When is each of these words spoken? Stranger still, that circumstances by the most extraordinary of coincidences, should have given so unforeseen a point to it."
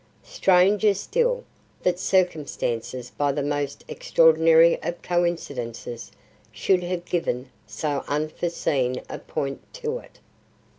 Stranger 0.25 0.95
still, 0.95 1.43
that 1.83 1.99
circumstances 1.99 3.11
by 3.11 3.31
the 3.31 3.43
most 3.43 3.83
extraordinary 3.87 4.81
of 4.81 4.99
coincidences, 5.03 6.11
should 6.51 6.81
have 6.81 7.05
given 7.05 7.51
so 7.67 8.03
unforeseen 8.07 9.03
a 9.11 9.19
point 9.19 9.61
to 9.75 9.99
it." 9.99 10.17